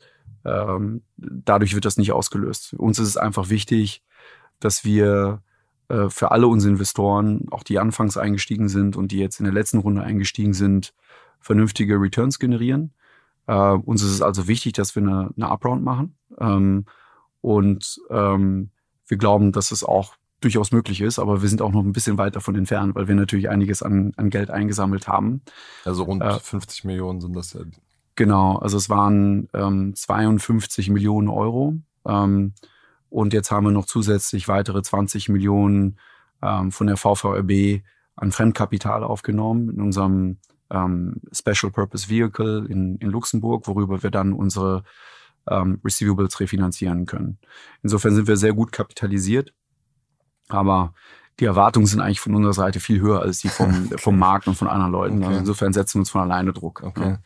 [0.46, 2.74] ähm, dadurch wird das nicht ausgelöst.
[2.74, 4.02] Uns ist es einfach wichtig,
[4.60, 5.44] dass wir
[5.88, 9.54] äh, für alle unsere Investoren, auch die anfangs eingestiegen sind und die jetzt in der
[9.54, 10.96] letzten Runde eingestiegen sind,
[11.43, 12.93] vernünftige Returns generieren.
[13.47, 16.15] Äh, uns ist es also wichtig, dass wir eine, eine Upround machen.
[16.39, 16.86] Ähm,
[17.41, 18.71] und ähm,
[19.08, 22.17] wir glauben, dass es auch durchaus möglich ist, aber wir sind auch noch ein bisschen
[22.17, 25.41] weit davon entfernt, weil wir natürlich einiges an, an Geld eingesammelt haben.
[25.86, 27.62] Also rund äh, 50 Millionen sind das ja.
[28.15, 31.75] Genau, also es waren ähm, 52 Millionen Euro.
[32.06, 32.53] Ähm,
[33.10, 35.97] und jetzt haben wir noch zusätzlich weitere 20 Millionen
[36.41, 37.84] ähm, von der VVRB
[38.15, 40.38] an Fremdkapital aufgenommen in unserem
[40.74, 44.84] ähm, Special Purpose Vehicle in, in Luxemburg, worüber wir dann unsere
[45.48, 47.38] ähm, Receivables refinanzieren können.
[47.84, 49.54] Insofern sind wir sehr gut kapitalisiert,
[50.50, 50.94] aber
[51.40, 53.98] die Erwartungen sind eigentlich von unserer Seite viel höher als die vom, okay.
[53.98, 55.18] vom Markt und von anderen Leuten.
[55.18, 55.28] Okay.
[55.28, 56.84] Also insofern setzen wir uns von alleine Druck.
[56.84, 57.02] Okay.
[57.02, 57.20] Ja.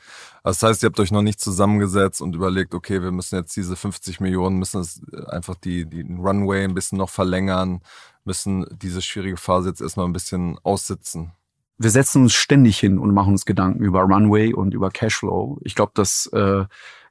[0.44, 3.56] Also das heißt, ihr habt euch noch nicht zusammengesetzt und überlegt, okay, wir müssen jetzt
[3.56, 7.82] diese 50 Millionen, müssen es einfach die, die Runway ein bisschen noch verlängern,
[8.24, 11.34] müssen diese schwierige Phase jetzt erstmal ein bisschen aussitzen
[11.78, 15.60] wir setzen uns ständig hin und machen uns Gedanken über Runway und über Cashflow.
[15.62, 16.66] Ich glaube, dass äh,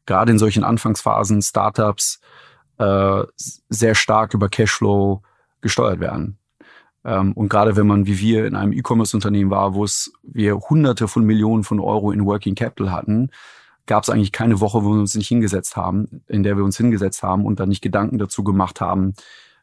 [0.06, 2.20] gerade in solchen Anfangsphasen Startups
[2.78, 3.22] äh,
[3.68, 5.22] sehr stark über Cashflow
[5.60, 6.38] gesteuert werden.
[7.04, 11.06] Ähm, und gerade wenn man wie wir in einem E-Commerce-Unternehmen war, wo es wir Hunderte
[11.06, 13.30] von Millionen von Euro in Working Capital hatten,
[13.86, 16.76] gab es eigentlich keine Woche, wo wir uns nicht hingesetzt haben, in der wir uns
[16.76, 19.14] hingesetzt haben und dann nicht Gedanken dazu gemacht haben,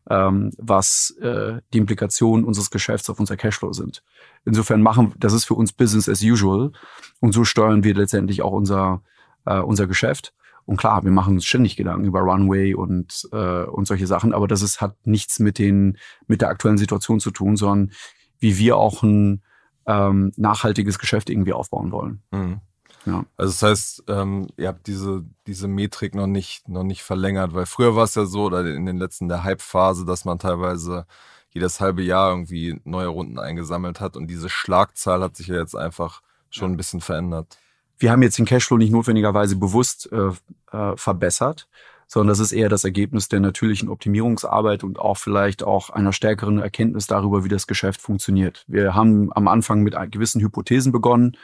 [0.10, 4.04] ähm, was äh, die Implikationen unseres Geschäfts auf unser Cashflow sind.
[4.46, 6.72] Insofern machen, das ist für uns Business as usual
[7.20, 9.02] und so steuern wir letztendlich auch unser,
[9.46, 10.34] äh, unser Geschäft.
[10.66, 14.48] Und klar, wir machen uns ständig Gedanken über Runway und, äh, und solche Sachen, aber
[14.48, 17.92] das ist, hat nichts mit, den, mit der aktuellen Situation zu tun, sondern
[18.40, 19.42] wie wir auch ein
[19.86, 22.24] ähm, nachhaltiges Geschäft irgendwie aufbauen wollen.
[22.32, 22.62] Mhm.
[23.06, 23.26] Ja.
[23.38, 27.66] Also das heißt, ähm, ihr habt diese, diese Metrik noch nicht, noch nicht verlängert, weil
[27.66, 31.06] früher war es ja so, oder in den letzten der Hype-Phase, dass man teilweise
[31.50, 35.76] jedes halbe Jahr irgendwie neue Runden eingesammelt hat und diese Schlagzahl hat sich ja jetzt
[35.76, 36.74] einfach schon ja.
[36.74, 37.58] ein bisschen verändert.
[37.98, 40.32] Wir haben jetzt den Cashflow nicht notwendigerweise bewusst äh,
[40.76, 41.68] äh, verbessert,
[42.08, 46.60] sondern das ist eher das Ergebnis der natürlichen Optimierungsarbeit und auch vielleicht auch einer stärkeren
[46.60, 48.66] Erkenntnis darüber, wie das Geschäft funktioniert.
[48.68, 51.38] Wir haben am Anfang mit gewissen Hypothesen begonnen,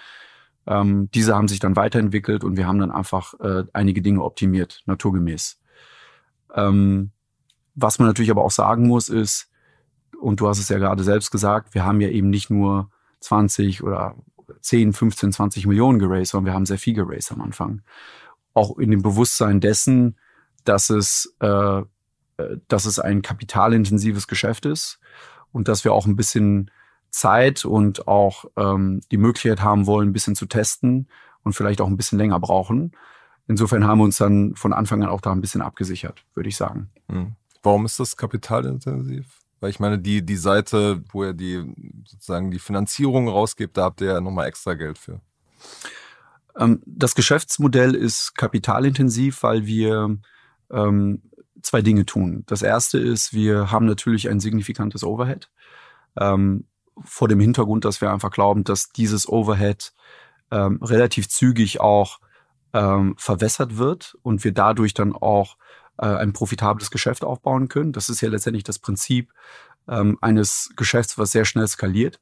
[0.69, 4.83] ähm, diese haben sich dann weiterentwickelt und wir haben dann einfach äh, einige Dinge optimiert,
[4.85, 5.59] naturgemäß.
[6.53, 7.09] Ähm,
[7.73, 9.49] was man natürlich aber auch sagen muss, ist,
[10.21, 13.81] und du hast es ja gerade selbst gesagt, wir haben ja eben nicht nur 20
[13.83, 14.15] oder
[14.61, 17.81] 10, 15, 20 Millionen geraced, sondern wir haben sehr viel geraced am Anfang.
[18.53, 20.17] Auch in dem Bewusstsein dessen,
[20.65, 21.83] dass es, äh, äh
[22.67, 24.99] dass es ein kapitalintensives Geschäft ist
[25.51, 26.69] und dass wir auch ein bisschen
[27.11, 31.07] Zeit und auch ähm, die Möglichkeit haben wollen, ein bisschen zu testen
[31.43, 32.91] und vielleicht auch ein bisschen länger brauchen.
[33.47, 36.57] Insofern haben wir uns dann von Anfang an auch da ein bisschen abgesichert, würde ich
[36.57, 36.89] sagen.
[37.07, 37.35] Mhm.
[37.63, 39.25] Warum ist das kapitalintensiv?
[39.59, 41.73] Weil ich meine, die, die Seite, wo ihr die
[42.05, 45.19] sozusagen die Finanzierung rausgebt, da habt ihr ja nochmal extra Geld für.
[46.57, 50.17] Ähm, das Geschäftsmodell ist kapitalintensiv, weil wir
[50.71, 51.21] ähm,
[51.61, 52.43] zwei Dinge tun.
[52.45, 55.49] Das erste ist, wir haben natürlich ein signifikantes Overhead.
[56.17, 56.65] Ähm,
[57.03, 59.93] vor dem Hintergrund, dass wir einfach glauben, dass dieses Overhead
[60.51, 62.19] ähm, relativ zügig auch
[62.73, 65.57] ähm, verwässert wird und wir dadurch dann auch
[65.97, 67.93] äh, ein profitables Geschäft aufbauen können.
[67.93, 69.31] Das ist ja letztendlich das Prinzip
[69.87, 72.19] ähm, eines Geschäfts, was sehr schnell skaliert.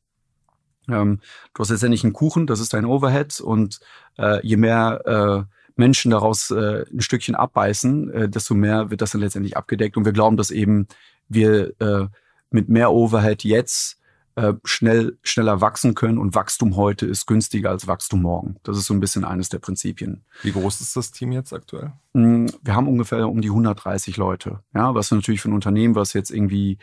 [0.89, 1.19] Ähm,
[1.53, 3.79] du hast letztendlich einen Kuchen, das ist dein Overhead und
[4.17, 9.11] äh, je mehr äh, Menschen daraus äh, ein Stückchen abbeißen, äh, desto mehr wird das
[9.11, 9.95] dann letztendlich abgedeckt.
[9.95, 10.87] Und wir glauben, dass eben
[11.29, 12.07] wir äh,
[12.49, 13.99] mit mehr Overhead jetzt
[14.38, 18.58] äh, schnell schneller wachsen können und Wachstum heute ist günstiger als Wachstum morgen.
[18.62, 20.26] Das ist so ein bisschen eines der Prinzipien.
[20.43, 21.93] Wie groß ist das Team jetzt aktuell?
[22.13, 24.60] Mm, wir haben ungefähr um die 130 Leute.
[24.76, 26.78] Ja, was natürlich für ein Unternehmen, was jetzt irgendwie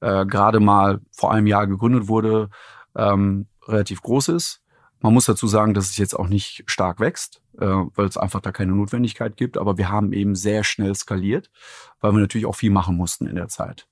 [0.00, 2.50] äh, gerade mal vor einem Jahr gegründet wurde,
[2.96, 4.62] ähm, relativ groß ist.
[5.00, 8.40] Man muss dazu sagen, dass es jetzt auch nicht stark wächst, äh, weil es einfach
[8.40, 9.58] da keine Notwendigkeit gibt.
[9.58, 11.52] Aber wir haben eben sehr schnell skaliert,
[12.00, 13.86] weil wir natürlich auch viel machen mussten in der Zeit.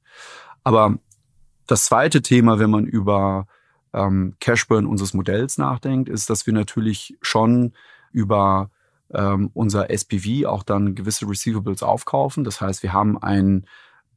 [0.65, 0.99] Aber
[1.67, 3.47] das zweite Thema, wenn man über
[3.93, 7.73] ähm, Cashburn unseres Modells nachdenkt, ist, dass wir natürlich schon
[8.13, 8.71] über
[9.13, 12.45] ähm, unser SPV auch dann gewisse Receivables aufkaufen.
[12.45, 13.67] Das heißt, wir haben ein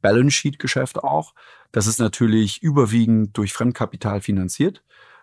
[0.00, 1.34] Balance Sheet Geschäft auch.
[1.72, 4.82] Das ist natürlich überwiegend durch Fremdkapital finanziert.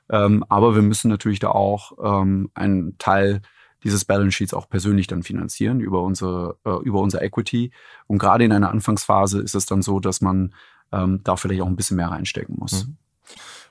[0.10, 3.42] Ähm, aber wir müssen natürlich da auch ähm, einen Teil
[3.84, 7.72] dieses Balance Sheets auch persönlich dann finanzieren über unsere, äh, über unser Equity.
[8.08, 10.54] Und gerade in einer Anfangsphase ist es dann so, dass man
[10.92, 12.86] ähm, da vielleicht auch ein bisschen mehr reinstecken muss.
[12.86, 12.98] Mhm.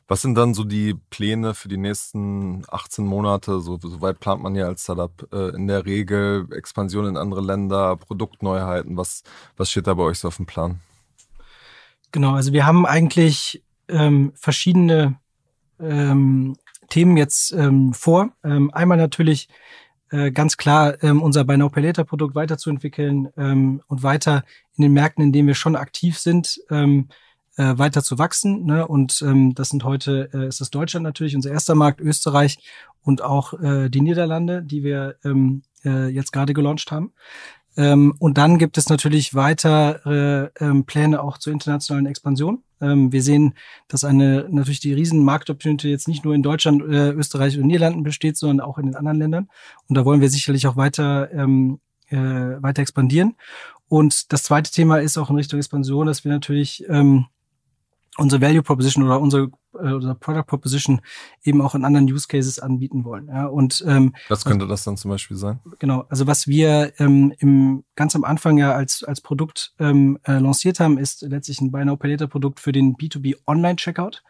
[0.06, 3.60] Was sind dann so die Pläne für die nächsten 18 Monate?
[3.60, 7.40] So, so weit plant man ja als Startup äh, in der Regel Expansion in andere
[7.40, 8.98] Länder, Produktneuheiten.
[8.98, 9.22] Was,
[9.56, 10.80] was steht da bei euch so auf dem Plan?
[12.12, 15.18] Genau, also wir haben eigentlich ähm, verschiedene
[15.80, 16.54] ähm,
[16.90, 18.30] Themen jetzt ähm, vor.
[18.44, 19.48] Ähm, einmal natürlich
[20.14, 24.44] äh, ganz klar ähm, unser Buy Now Pay Later Produkt weiterzuentwickeln ähm, und weiter
[24.76, 27.08] in den Märkten, in denen wir schon aktiv sind, ähm,
[27.56, 28.64] äh, weiter zu wachsen.
[28.64, 28.86] Ne?
[28.86, 32.58] Und ähm, das sind heute, äh, ist das Deutschland natürlich unser erster Markt, Österreich
[33.02, 37.12] und auch äh, die Niederlande, die wir ähm, äh, jetzt gerade gelauncht haben.
[37.76, 42.62] Ähm, und dann gibt es natürlich weitere ähm, Pläne auch zur internationalen Expansion.
[42.80, 43.54] Ähm, wir sehen,
[43.88, 48.02] dass eine natürlich die riesen Marktopportunity jetzt nicht nur in Deutschland, äh, Österreich und Niederlanden
[48.02, 49.48] besteht, sondern auch in den anderen Ländern.
[49.88, 52.16] Und da wollen wir sicherlich auch weiter ähm, äh,
[52.62, 53.34] weiter expandieren.
[53.88, 57.26] Und das zweite Thema ist auch in Richtung Expansion, dass wir natürlich ähm,
[58.16, 61.00] unsere Value Proposition oder unsere, äh, unsere Product Proposition
[61.42, 63.28] eben auch in anderen Use Cases anbieten wollen.
[63.28, 65.60] Ja, und ähm, was könnte das dann zum Beispiel sein?
[65.78, 70.38] Genau, also was wir ähm, im ganz am Anfang ja als als Produkt ähm, äh,
[70.38, 74.22] lanciert haben, ist letztlich ein Buy Now Pay Later Produkt für den B2B Online Checkout.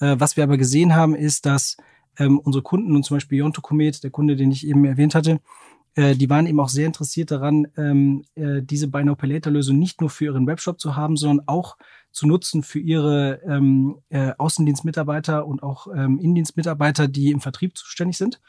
[0.00, 1.76] Äh, was wir aber gesehen haben, ist, dass
[2.18, 5.40] ähm, unsere Kunden und zum Beispiel Yonto Comet, der Kunde, den ich eben erwähnt hatte,
[5.94, 9.50] äh, die waren eben auch sehr interessiert daran, ähm, äh, diese Buy Now Pay Later
[9.50, 11.76] Lösung nicht nur für ihren Webshop zu haben, sondern auch
[12.10, 18.18] zu nutzen für ihre ähm, äh, Außendienstmitarbeiter und auch ähm, Innendienstmitarbeiter, die im Vertrieb zuständig
[18.18, 18.40] sind.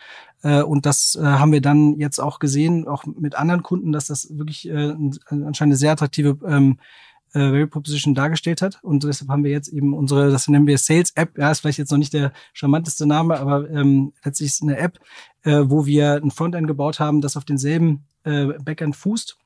[0.42, 4.08] Äh, und das äh, haben wir dann jetzt auch gesehen, auch mit anderen Kunden, dass
[4.08, 4.96] das wirklich äh,
[5.30, 6.80] anscheinend eine sehr attraktive ähm,
[7.34, 8.80] äh, Value Proposition dargestellt hat.
[8.82, 11.78] Und deshalb haben wir jetzt eben unsere, das nennen wir Sales App, ja, ist vielleicht
[11.78, 15.00] jetzt noch nicht der charmanteste Name, aber ähm, letztlich ist es eine App,
[15.44, 19.38] äh, wo wir ein Frontend gebaut haben, das auf denselben äh, Backend fußt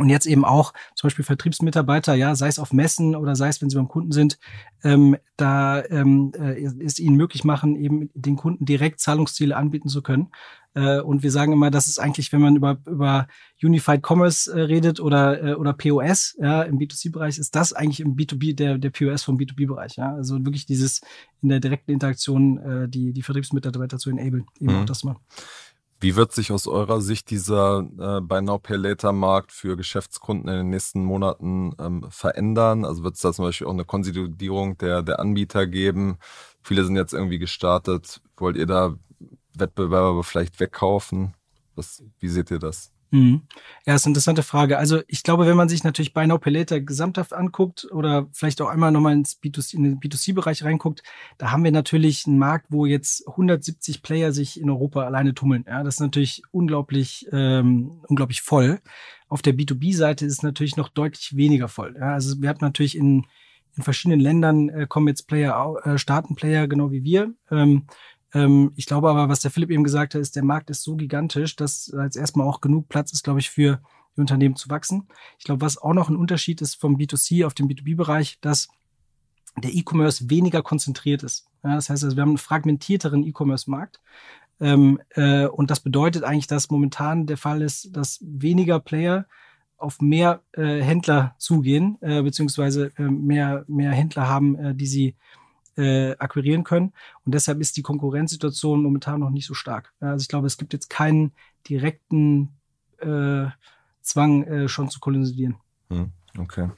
[0.00, 3.60] und jetzt eben auch zum Beispiel Vertriebsmitarbeiter, ja, sei es auf Messen oder sei es,
[3.60, 4.38] wenn sie beim Kunden sind,
[4.82, 10.02] ähm, da ähm, äh, es ihnen möglich machen, eben den Kunden direkt Zahlungsziele anbieten zu
[10.02, 10.28] können.
[10.74, 13.26] Äh, und wir sagen immer, das ist eigentlich, wenn man über, über
[13.62, 18.16] Unified Commerce äh, redet oder, äh, oder POS, ja, im B2C-Bereich, ist das eigentlich im
[18.16, 20.14] B2B, der, der POS vom B2B-Bereich, ja.
[20.14, 21.00] Also wirklich dieses
[21.42, 24.78] in der direkten Interaktion, äh, die, die Vertriebsmitarbeiter zu enablen, eben mhm.
[24.80, 25.16] auch das mal.
[26.02, 30.48] Wie wird sich aus eurer Sicht dieser äh, Buy Now Pay Later Markt für Geschäftskunden
[30.48, 32.86] in den nächsten Monaten ähm, verändern?
[32.86, 36.16] Also wird es da zum Beispiel auch eine Konsolidierung der, der Anbieter geben?
[36.62, 38.22] Viele sind jetzt irgendwie gestartet.
[38.38, 38.94] Wollt ihr da
[39.54, 41.34] Wettbewerber vielleicht wegkaufen?
[41.74, 42.90] Was, wie seht ihr das?
[43.12, 43.42] Mhm.
[43.86, 44.78] Ja, ist eine interessante Frage.
[44.78, 48.92] Also ich glaube, wenn man sich natürlich Buy Now gesamthaft anguckt oder vielleicht auch einmal
[48.92, 51.02] nochmal ins B2C, in den B2C-Bereich reinguckt,
[51.36, 55.64] da haben wir natürlich einen Markt, wo jetzt 170 Player sich in Europa alleine tummeln.
[55.66, 58.80] Ja, das ist natürlich unglaublich, ähm, unglaublich voll.
[59.28, 61.96] Auf der B2B-Seite ist es natürlich noch deutlich weniger voll.
[61.98, 63.26] Ja, also wir haben natürlich in,
[63.76, 67.34] in verschiedenen Ländern äh, kommen jetzt Player, äh, starten Player genau wie wir.
[67.50, 67.86] Ähm,
[68.32, 71.56] ich glaube aber, was der Philipp eben gesagt hat, ist, der Markt ist so gigantisch,
[71.56, 73.80] dass jetzt erstmal auch genug Platz ist, glaube ich, für
[74.16, 75.08] die Unternehmen zu wachsen.
[75.38, 78.68] Ich glaube, was auch noch ein Unterschied ist vom B2C auf den B2B-Bereich, dass
[79.56, 81.46] der E-Commerce weniger konzentriert ist.
[81.64, 84.00] Ja, das heißt also, wir haben einen fragmentierteren E-Commerce-Markt.
[84.60, 89.26] Ähm, äh, und das bedeutet eigentlich, dass momentan der Fall ist, dass weniger Player
[89.76, 95.16] auf mehr äh, Händler zugehen, äh, beziehungsweise äh, mehr, mehr Händler haben, äh, die sie
[95.76, 96.92] äh, akquirieren können.
[97.24, 99.92] Und deshalb ist die Konkurrenzsituation momentan noch nicht so stark.
[100.00, 101.32] Also ich glaube, es gibt jetzt keinen
[101.68, 102.50] direkten
[102.98, 103.46] äh,
[104.02, 105.56] Zwang, äh, schon zu kolonisieren.
[105.90, 106.70] Hm, okay.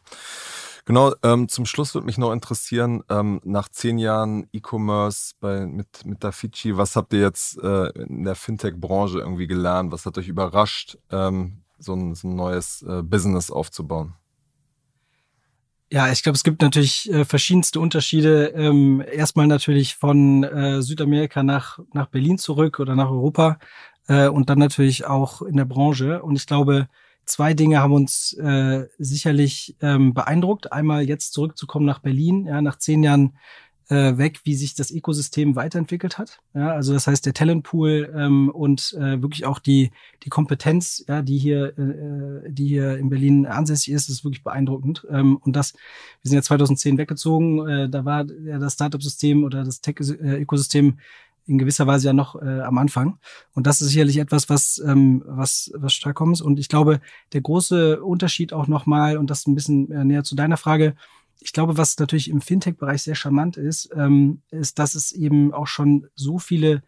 [0.85, 6.25] Genau, ähm, zum Schluss würde mich noch interessieren, ähm, nach zehn Jahren E-Commerce mit, mit
[6.25, 9.93] Dafici, was habt ihr jetzt äh, in der Fintech-Branche irgendwie gelernt?
[9.93, 14.15] Was hat euch überrascht, ähm, so, ein, so ein neues äh, Business aufzubauen?
[15.93, 18.47] Ja, ich glaube, es gibt natürlich äh, verschiedenste Unterschiede.
[18.57, 23.59] Ähm, erstmal natürlich von äh, Südamerika nach, nach Berlin zurück oder nach Europa
[24.09, 26.23] äh, und dann natürlich auch in der Branche.
[26.23, 26.89] Und ich glaube,
[27.27, 30.73] zwei Dinge haben uns äh, sicherlich ähm, beeindruckt.
[30.73, 33.37] Einmal jetzt zurückzukommen nach Berlin, ja, nach zehn Jahren
[33.93, 36.39] äh, weg, wie sich das Ökosystem weiterentwickelt hat.
[36.55, 39.91] Ja, also das heißt der Talentpool ähm, und äh, wirklich auch die
[40.23, 45.07] die Kompetenz, ja, die hier äh, die hier in Berlin ansässig ist, ist wirklich beeindruckend.
[45.11, 45.75] Ähm, und das,
[46.23, 50.97] wir sind ja 2010 weggezogen, äh, da war ja das Startup-System oder das Tech-Ökosystem
[51.47, 53.19] in gewisser Weise ja noch äh, am Anfang.
[53.53, 56.41] Und das ist sicherlich etwas, was, ähm, was, was stark kommt.
[56.41, 57.01] Und ich glaube,
[57.33, 60.95] der große Unterschied auch nochmal, und das ein bisschen äh, näher zu deiner Frage,
[61.45, 65.67] ich glaube, was natürlich im Fintech-Bereich sehr charmant ist, ähm, ist, dass es eben auch
[65.67, 66.83] schon so viele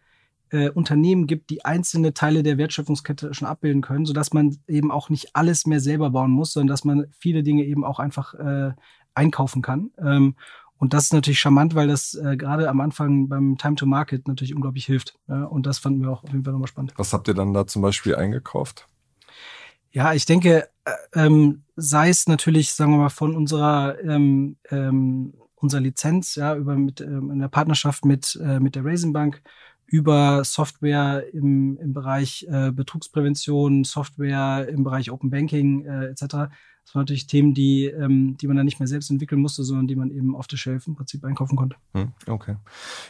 [0.51, 5.11] äh, Unternehmen gibt, die einzelne Teile der Wertschöpfungskette schon abbilden können, sodass man eben auch
[5.11, 8.73] nicht alles mehr selber bauen muss, sondern dass man viele Dinge eben auch einfach äh,
[9.15, 9.91] einkaufen kann.
[9.99, 10.37] Ähm,
[10.77, 14.29] und das ist natürlich charmant, weil das äh, gerade am Anfang beim Time to Market
[14.29, 15.19] natürlich unglaublich hilft.
[15.29, 15.45] Ja?
[15.45, 16.93] Und das fanden wir auch auf jeden Fall nochmal spannend.
[16.97, 18.87] Was habt ihr dann da zum Beispiel eingekauft?
[19.95, 25.35] Ja, ich denke, äh, ähm, sei es natürlich, sagen wir mal, von unserer ähm, ähm,
[25.55, 29.41] unserer Lizenz, ja, über mit ähm, in der Partnerschaft mit äh, mit der Raisin Bank
[29.87, 36.51] über Software im, im Bereich äh, Betrugsprävention, Software im Bereich Open Banking äh, etc.
[36.85, 39.87] Das waren natürlich Themen, die, ähm, die man dann nicht mehr selbst entwickeln musste, sondern
[39.87, 41.77] die man eben auf der Shelf im Prinzip einkaufen konnte.
[41.95, 42.57] Hm, okay.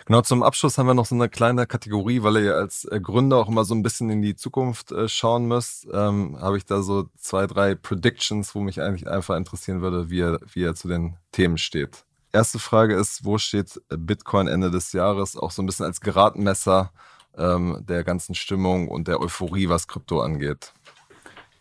[0.07, 3.39] Genau, zum Abschluss haben wir noch so eine kleine Kategorie, weil ihr als äh, Gründer
[3.39, 5.89] auch immer so ein bisschen in die Zukunft äh, schauen müsst.
[5.93, 10.21] Ähm, Habe ich da so zwei, drei Predictions, wo mich eigentlich einfach interessieren würde, wie
[10.21, 12.05] er, wie er zu den Themen steht.
[12.33, 15.37] Erste Frage ist, wo steht Bitcoin Ende des Jahres?
[15.37, 16.93] Auch so ein bisschen als Geradmesser
[17.37, 20.73] ähm, der ganzen Stimmung und der Euphorie, was Krypto angeht.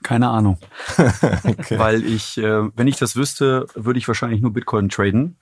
[0.04, 0.60] Keine Ahnung.
[0.98, 1.80] okay.
[1.80, 5.38] Weil ich, äh, wenn ich das wüsste, würde ich wahrscheinlich nur Bitcoin traden.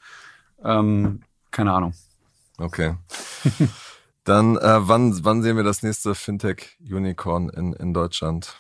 [0.64, 1.22] Ähm,
[1.52, 1.94] keine Ahnung.
[2.58, 2.96] Okay.
[4.24, 8.56] Dann, äh, wann, wann sehen wir das nächste Fintech-Unicorn in, in Deutschland?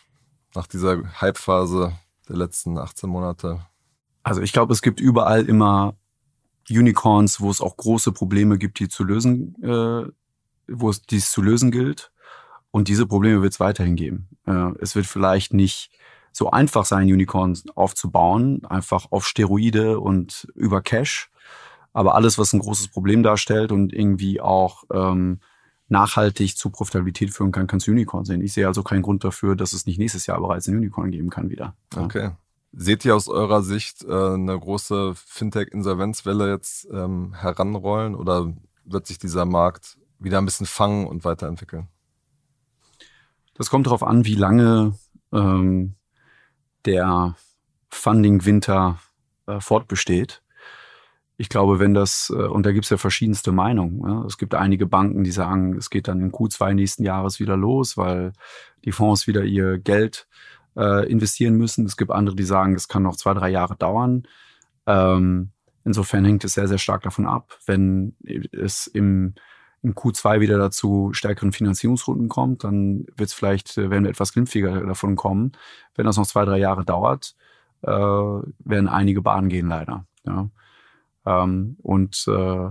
[0.55, 1.93] Nach dieser Hype-Phase
[2.27, 3.65] der letzten 18 Monate?
[4.23, 5.95] Also ich glaube, es gibt überall immer
[6.69, 10.11] Unicorns, wo es auch große Probleme gibt, die zu lösen, äh,
[10.67, 12.11] wo es dies zu lösen gilt.
[12.71, 14.29] Und diese Probleme wird es weiterhin geben.
[14.45, 15.91] Äh, es wird vielleicht nicht
[16.31, 21.29] so einfach sein, Unicorns aufzubauen, einfach auf Steroide und über Cash.
[21.93, 25.41] Aber alles, was ein großes Problem darstellt und irgendwie auch ähm,
[25.89, 28.41] nachhaltig zu Profitabilität führen kann, kannst du Unicorn sehen.
[28.41, 31.29] Ich sehe also keinen Grund dafür, dass es nicht nächstes Jahr bereits ein Unicorn geben
[31.29, 31.75] kann wieder.
[31.93, 32.31] Okay.
[32.71, 38.53] Seht ihr aus eurer Sicht äh, eine große Fintech-Insolvenzwelle jetzt ähm, heranrollen oder
[38.85, 41.89] wird sich dieser Markt wieder ein bisschen fangen und weiterentwickeln?
[43.61, 44.95] Das kommt darauf an, wie lange
[45.31, 45.93] ähm,
[46.85, 47.35] der
[47.91, 48.97] Funding-Winter
[49.45, 50.41] äh, fortbesteht.
[51.37, 54.01] Ich glaube, wenn das, äh, und da gibt es ja verschiedenste Meinungen.
[54.03, 54.25] Ja?
[54.25, 57.97] Es gibt einige Banken, die sagen, es geht dann im Q2 nächsten Jahres wieder los,
[57.97, 58.33] weil
[58.83, 60.27] die Fonds wieder ihr Geld
[60.75, 61.85] äh, investieren müssen.
[61.85, 64.23] Es gibt andere, die sagen, es kann noch zwei, drei Jahre dauern.
[64.87, 65.51] Ähm,
[65.85, 68.15] insofern hängt es sehr, sehr stark davon ab, wenn
[68.51, 69.35] es im
[69.83, 74.33] im Q2 wieder dazu stärkeren Finanzierungsrunden kommt, dann wird es vielleicht, äh, werden wir etwas
[74.33, 75.53] glimpfiger davon kommen.
[75.95, 77.35] Wenn das noch zwei, drei Jahre dauert,
[77.81, 80.05] äh, werden einige Bahnen gehen leider.
[80.25, 80.49] Ja.
[81.25, 82.69] Ähm, und äh,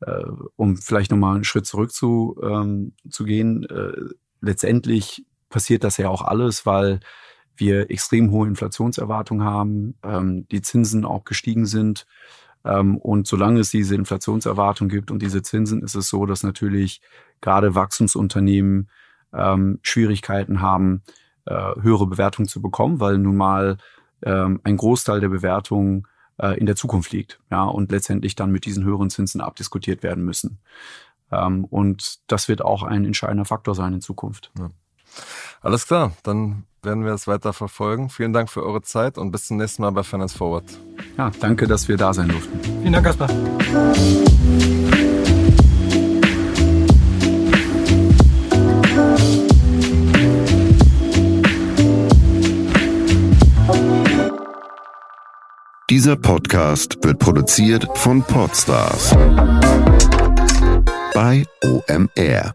[0.00, 3.92] äh, um vielleicht nochmal einen Schritt zurück zu, ähm, zu gehen, äh,
[4.40, 7.00] letztendlich passiert das ja auch alles, weil
[7.56, 12.06] wir extrem hohe Inflationserwartungen haben, ähm, die Zinsen auch gestiegen sind
[12.96, 17.00] und solange es diese Inflationserwartung gibt und diese Zinsen, ist es so, dass natürlich
[17.40, 18.88] gerade Wachstumsunternehmen
[19.32, 21.02] ähm, Schwierigkeiten haben,
[21.46, 23.78] äh, höhere Bewertungen zu bekommen, weil nun mal
[24.22, 26.06] ähm, ein Großteil der Bewertungen
[26.38, 30.24] äh, in der Zukunft liegt, ja, und letztendlich dann mit diesen höheren Zinsen abdiskutiert werden
[30.24, 30.58] müssen.
[31.30, 34.52] und das wird auch ein entscheidender Faktor sein in Zukunft.
[34.58, 34.70] Ja.
[35.62, 38.10] Alles klar, dann werden wir es weiter verfolgen.
[38.10, 40.64] Vielen Dank für eure Zeit und bis zum nächsten Mal bei Finance Forward.
[41.16, 42.58] Ja, danke, dass wir da sein durften.
[42.80, 43.28] Vielen Dank, Kaspar.
[55.90, 59.14] Dieser Podcast wird produziert von Podstars
[61.12, 62.54] bei OMR.